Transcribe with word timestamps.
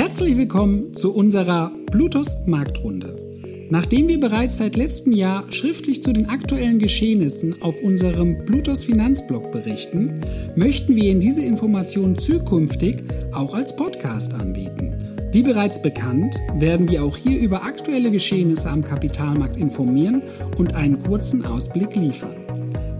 Herzlich 0.00 0.34
willkommen 0.38 0.94
zu 0.94 1.14
unserer 1.14 1.72
Bluetooth 1.90 2.46
Marktrunde. 2.46 3.68
Nachdem 3.68 4.08
wir 4.08 4.18
bereits 4.18 4.56
seit 4.56 4.74
letztem 4.74 5.12
Jahr 5.12 5.44
schriftlich 5.52 6.02
zu 6.02 6.14
den 6.14 6.30
aktuellen 6.30 6.78
Geschehnissen 6.78 7.60
auf 7.60 7.78
unserem 7.82 8.46
Bluetooth 8.46 8.78
Finanzblog 8.78 9.52
berichten, 9.52 10.18
möchten 10.56 10.96
wir 10.96 11.04
Ihnen 11.04 11.20
diese 11.20 11.42
Informationen 11.42 12.16
zukünftig 12.16 12.96
auch 13.32 13.52
als 13.52 13.76
Podcast 13.76 14.32
anbieten. 14.32 14.94
Wie 15.32 15.42
bereits 15.42 15.82
bekannt, 15.82 16.34
werden 16.54 16.88
wir 16.88 17.04
auch 17.04 17.18
hier 17.18 17.38
über 17.38 17.64
aktuelle 17.64 18.10
Geschehnisse 18.10 18.70
am 18.70 18.82
Kapitalmarkt 18.82 19.58
informieren 19.58 20.22
und 20.56 20.74
einen 20.74 21.02
kurzen 21.02 21.44
Ausblick 21.44 21.94
liefern. 21.94 22.49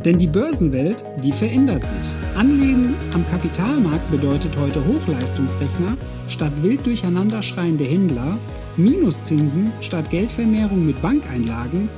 Denn 0.05 0.17
die 0.17 0.27
Börsenwelt, 0.27 1.05
die 1.23 1.33
verändert 1.33 1.85
sich. 1.85 2.35
Anlegen 2.35 2.95
am 3.12 3.27
Kapitalmarkt 3.29 4.11
bedeutet 4.11 4.57
heute 4.57 4.83
Hochleistungsrechner 4.87 5.96
statt 6.29 6.53
wild 6.62 6.87
durcheinander 6.87 7.43
schreiende 7.43 7.84
Händler, 7.84 8.39
Minuszinsen 8.77 9.73
statt 9.80 10.09
Geldvermehrung 10.09 10.87
mit 10.87 11.02
Bankeinlagen, 11.02 11.91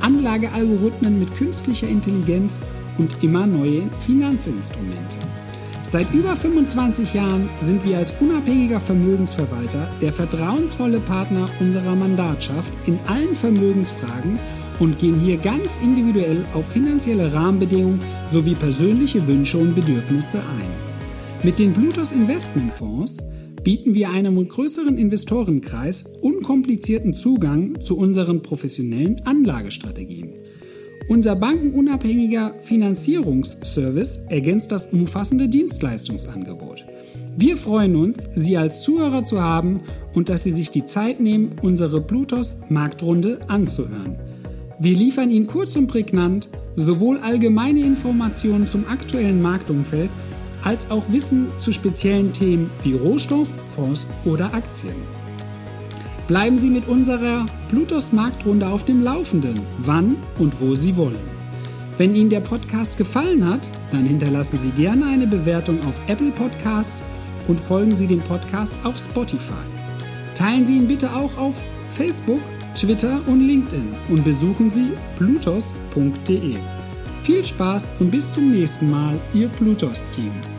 Anlagealgorithmen 0.00 1.18
mit 1.18 1.34
künstlicher 1.36 1.88
Intelligenz 1.88 2.60
und 2.98 3.22
immer 3.22 3.46
neue 3.46 3.88
Finanzinstrumente. 4.00 5.27
Seit 5.82 6.12
über 6.12 6.36
25 6.36 7.14
Jahren 7.14 7.48
sind 7.60 7.84
wir 7.84 7.98
als 7.98 8.12
unabhängiger 8.20 8.80
Vermögensverwalter 8.80 9.88
der 10.00 10.12
vertrauensvolle 10.12 11.00
Partner 11.00 11.48
unserer 11.60 11.94
Mandatschaft 11.94 12.72
in 12.86 12.98
allen 13.06 13.34
Vermögensfragen 13.34 14.38
und 14.80 14.98
gehen 14.98 15.18
hier 15.20 15.36
ganz 15.38 15.78
individuell 15.82 16.44
auf 16.52 16.68
finanzielle 16.68 17.32
Rahmenbedingungen 17.32 18.00
sowie 18.30 18.54
persönliche 18.54 19.26
Wünsche 19.26 19.58
und 19.58 19.74
Bedürfnisse 19.74 20.38
ein. 20.38 20.88
Mit 21.42 21.58
den 21.58 21.72
Bluetooth 21.72 22.12
Investmentfonds 22.12 23.18
bieten 23.62 23.94
wir 23.94 24.10
einem 24.10 24.46
größeren 24.46 24.98
Investorenkreis 24.98 26.18
unkomplizierten 26.20 27.14
Zugang 27.14 27.80
zu 27.80 27.96
unseren 27.96 28.42
professionellen 28.42 29.20
Anlagestrategien. 29.24 30.34
Unser 31.08 31.36
bankenunabhängiger 31.36 32.54
Finanzierungsservice 32.60 34.26
ergänzt 34.28 34.72
das 34.72 34.92
umfassende 34.92 35.48
Dienstleistungsangebot. 35.48 36.84
Wir 37.34 37.56
freuen 37.56 37.96
uns, 37.96 38.28
Sie 38.34 38.58
als 38.58 38.82
Zuhörer 38.82 39.24
zu 39.24 39.40
haben 39.40 39.80
und 40.12 40.28
dass 40.28 40.42
Sie 40.42 40.50
sich 40.50 40.70
die 40.70 40.84
Zeit 40.84 41.18
nehmen, 41.18 41.52
unsere 41.62 42.02
Bluetooth 42.02 42.70
Marktrunde 42.70 43.40
anzuhören. 43.48 44.18
Wir 44.78 44.94
liefern 44.94 45.30
Ihnen 45.30 45.46
kurz 45.46 45.76
und 45.76 45.86
prägnant 45.86 46.50
sowohl 46.76 47.18
allgemeine 47.18 47.80
Informationen 47.80 48.66
zum 48.66 48.86
aktuellen 48.86 49.40
Marktumfeld 49.40 50.10
als 50.62 50.90
auch 50.90 51.10
Wissen 51.10 51.46
zu 51.58 51.72
speziellen 51.72 52.34
Themen 52.34 52.70
wie 52.82 52.94
Rohstoff, 52.94 53.48
Fonds 53.74 54.06
oder 54.26 54.52
Aktien. 54.52 54.96
Bleiben 56.28 56.58
Sie 56.58 56.68
mit 56.68 56.86
unserer 56.86 57.46
Plutos 57.70 58.12
Marktrunde 58.12 58.68
auf 58.68 58.84
dem 58.84 59.02
Laufenden, 59.02 59.62
wann 59.78 60.16
und 60.38 60.60
wo 60.60 60.74
Sie 60.74 60.94
wollen. 60.94 61.38
Wenn 61.96 62.14
Ihnen 62.14 62.28
der 62.28 62.40
Podcast 62.40 62.98
gefallen 62.98 63.48
hat, 63.48 63.66
dann 63.90 64.04
hinterlassen 64.04 64.58
Sie 64.58 64.70
gerne 64.70 65.06
eine 65.06 65.26
Bewertung 65.26 65.80
auf 65.86 65.98
Apple 66.06 66.30
Podcasts 66.30 67.02
und 67.48 67.58
folgen 67.58 67.94
Sie 67.94 68.06
dem 68.06 68.20
Podcast 68.20 68.78
auf 68.84 68.98
Spotify. 68.98 69.64
Teilen 70.34 70.66
Sie 70.66 70.76
ihn 70.76 70.86
bitte 70.86 71.16
auch 71.16 71.36
auf 71.38 71.62
Facebook 71.90 72.42
Twitter 72.74 73.20
und 73.26 73.40
LinkedIn 73.40 73.96
und 74.10 74.22
besuchen 74.22 74.68
Sie 74.68 74.92
plutos.de. 75.16 76.56
Viel 77.22 77.44
Spaß 77.44 77.90
und 78.00 78.10
bis 78.10 78.32
zum 78.32 78.52
nächsten 78.52 78.90
Mal, 78.90 79.18
Ihr 79.32 79.48
Plutos-Team. 79.48 80.57